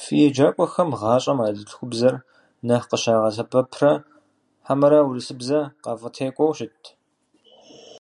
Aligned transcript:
Фи 0.00 0.16
еджакӀуэхэм 0.26 0.90
гъащӀэм 0.98 1.38
анэдэлъхубзэр 1.42 2.14
нэхъ 2.66 2.86
къыщагъэсэбэпрэ 2.90 3.92
хьэмэрэ 4.66 4.98
урысыбзэр 5.04 5.64
къафӏытекӀуэу 5.82 6.56
щыт? 6.56 6.82